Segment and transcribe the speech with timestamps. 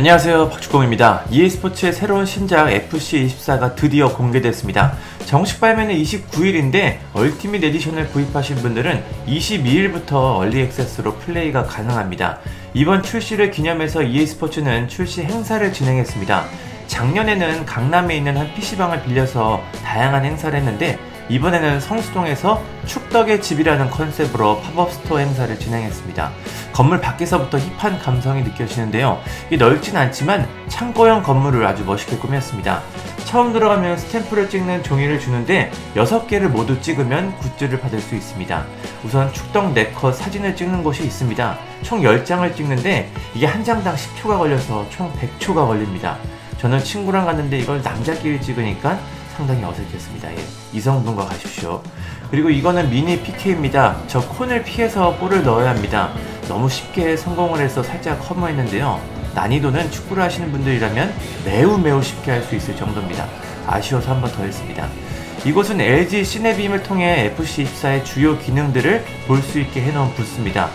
[0.00, 1.24] 안녕하세요 박주공입니다.
[1.30, 4.94] EA스포츠의 새로운 신작 FC24가 드디어 공개됐습니다.
[5.26, 12.38] 정식 발매는 29일인데 Ultimate Edition을 구입하신 분들은 22일부터 early access로 플레이가 가능합니다.
[12.72, 16.46] 이번 출시를 기념해서 EA스포츠는 출시 행사를 진행했습니다.
[16.86, 20.98] 작년에는 강남에 있는 한 PC방을 빌려서 다양한 행사를 했는데
[21.28, 26.32] 이번에는 성수동에서 축덕의 집이라는 컨셉으로 팝업 스토어 행사를 진행했습니다.
[26.72, 29.20] 건물 밖에서부터 힙한 감성이 느껴지는데요.
[29.50, 32.82] 이 넓진 않지만 창고형 건물을 아주 멋있게 꾸몄습니다.
[33.24, 38.64] 처음 들어가면 스탬프를 찍는 종이를 주는데 6개를 모두 찍으면 굿즈를 받을 수 있습니다.
[39.04, 41.58] 우선 축덕 네컷 사진을 찍는 곳이 있습니다.
[41.82, 46.16] 총 10장을 찍는데 이게 한 장당 10초가 걸려서 총 100초가 걸립니다.
[46.58, 48.98] 저는 친구랑 갔는데 이걸 남자끼리 찍으니까
[49.36, 50.32] 상당히 어색했습니다.
[50.32, 50.36] 예.
[50.72, 51.82] 이성분과 가십시오.
[52.30, 53.96] 그리고 이거는 미니 PK입니다.
[54.06, 56.12] 저 콘을 피해서 볼을 넣어야 합니다.
[56.50, 59.00] 너무 쉽게 성공을 해서 살짝 허무했는데요.
[59.36, 63.28] 난이도는 축구를 하시는 분들이라면 매우 매우 쉽게 할 수 있을 정도입니다.
[63.68, 64.88] 아쉬워서 한 번 더 했습니다.
[65.46, 70.68] 이곳은 LG 시네빔을 통해 FC24의 주요 기능들을 볼 수 있게 해놓은 부스입니다.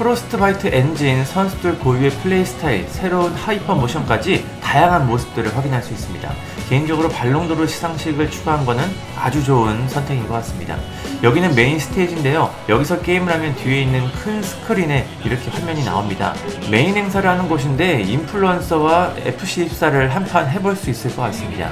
[0.00, 6.32] 프로스트바이트 엔진, 선수들 고유의 플레이 스타일, 새로운 하이퍼 모션까지 다양한 모습들을 확인할 수 있습니다.
[6.70, 8.82] 개인적으로 발롱도르 시상식을 추가한 것은
[9.14, 10.78] 아주 좋은 선택인 것 같습니다.
[11.22, 12.50] 여기는 메인 스테이지인데요.
[12.70, 16.34] 여기서 게임을 하면 뒤에 있는 큰 스크린에 이렇게 화면이 나옵니다.
[16.70, 21.70] 메인 행사를 하는 곳인데 인플루언서와 FC24를 한판 해볼 수 있을 것 같습니다.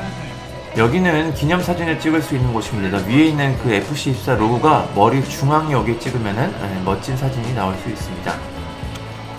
[0.79, 2.99] 여기는 기념사진을 찍을 수 있는 곳입니다.
[3.09, 8.33] 위에 있는 그 FC24 로고가 머리 중앙에 여기 찍으면 멋진 사진이 나올 수 있습니다.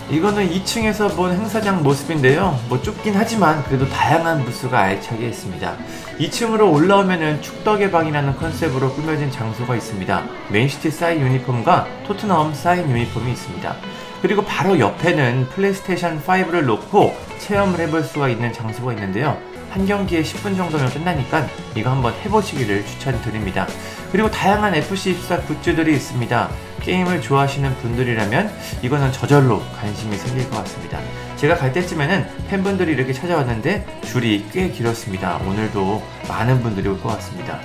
[0.09, 2.59] 이거는 2층에서 본 행사장 모습인데요.
[2.67, 5.77] 뭐 좁긴 하지만 그래도 다양한 부스가 알차게 있습니다.
[6.19, 10.23] 2층으로 올라오면은 축덕의 방이라는 컨셉으로 꾸며진 장소가 있습니다.
[10.49, 13.75] 맨시티 사인 유니폼과 토트넘 사인 유니폼이 있습니다.
[14.21, 19.37] 그리고 바로 옆에는 플레이스테이션 5를 놓고 체험을 해볼 수가 있는 장소가 있는데요.
[19.69, 23.67] 한 경기에 10분 정도면 끝나니까 이거 한번 해보시기를 추천드립니다.
[24.11, 26.49] 그리고 다양한 FC24 굿즈들이 있습니다.
[26.81, 30.99] 게임을 좋아하시는 분들이라면 이거는 저절로 관심이 생길 것 같습니다.
[31.35, 35.37] 제가 갈 때쯤에는 팬분들이 이렇게 찾아왔는데 줄이 꽤 길었습니다.
[35.45, 37.59] 오늘도 많은 분들이 올 것 같습니다.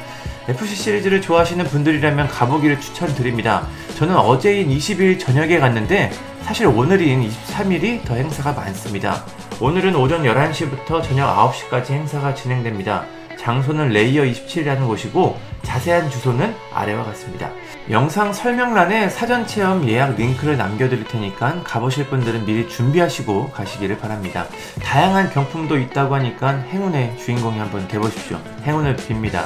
[0.46, 3.66] FC 시리즈를 좋아하시는 분들이라면 가보기를 추천드립니다.
[3.96, 6.12] 저는 어제인 20일 저녁에 갔는데
[6.42, 9.24] 사실 오늘인 23일이 더 행사가 많습니다.
[9.60, 13.06] 오늘은 오전 11시부터 저녁 9시까지 행사가 진행됩니다.
[13.38, 17.50] 장소는 레이어 27이라는 곳이고 자세한 주소는 아래와 같습니다.
[17.90, 24.46] 영상 설명란에 사전 체험 예약 링크를 남겨드릴 테니까 가보실 분들은 미리 준비하시고 가시기를 바랍니다.
[24.82, 28.40] 다양한 경품도 있다고 하니까 행운의 주인공이 한번 돼보십시오.
[28.64, 29.44] 행운을 빕니다.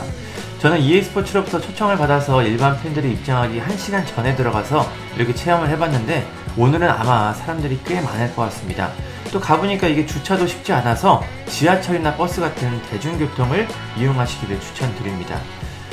[0.61, 6.89] 저는 EA 스포츠로부터 초청을 받아서 일반 팬들이 입장하기 1시간 전에 들어가서 이렇게 체험을 해봤는데 오늘은
[6.89, 8.91] 아마 사람들이 꽤 많을 것 같습니다.
[9.33, 13.69] 또 가보니까 이게 주차도 쉽지 않아서 지하철이나 버스 같은 대중교통을
[13.99, 15.39] 이용하시기를 추천드립니다.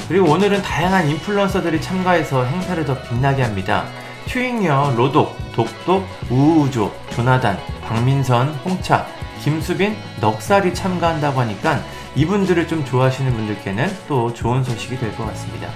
[0.07, 3.85] 그리고 오늘은 다양한 인플루언서들이 참가해서 행사를 더 빛나게 합니다.
[4.27, 9.07] 튜잉여, 로독, 독독, 우우조, 조나단, 박민선, 홍차,
[9.43, 11.81] 김수빈, 넉살이 참가한다고 하니까
[12.15, 15.69] 이분들을 좀 좋아하시는 분들께는 또 좋은 소식이 될 것 같습니다.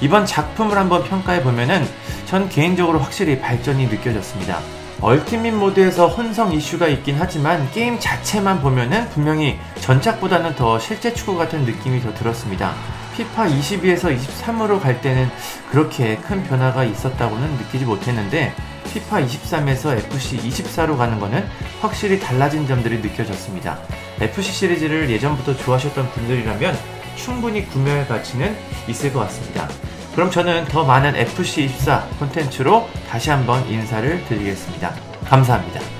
[0.00, 1.86] 이번 작품을 한번 평가해 보면은
[2.26, 4.60] 전 개인적으로 확실히 발전이 느껴졌습니다.
[5.02, 11.64] 얼티밋 모드에서 혼성 이슈가 있긴 하지만 게임 자체만 보면은 분명히 전작보다는 더 실제 축구 같은
[11.64, 12.74] 느낌이 더 들었습니다.
[13.16, 15.28] 피파 22에서 23으로 갈 때는
[15.70, 18.54] 그렇게 큰 변화가 있었다고는 느끼지 못했는데
[18.92, 21.46] 피파 23에서 FC 24로 가는 거는
[21.80, 23.78] 확실히 달라진 점들이 느껴졌습니다.
[24.20, 26.76] FC 시리즈를 예전부터 좋아하셨던 분들이라면
[27.16, 28.56] 충분히 구매할 가치는
[28.88, 29.68] 있을 것 같습니다.
[30.14, 34.94] 그럼 저는 더 많은 FC24 콘텐츠로 다시 한번 인사를 드리겠습니다.
[35.26, 35.99] 감사합니다.